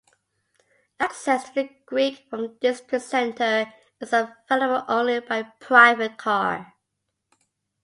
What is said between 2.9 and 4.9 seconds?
center is available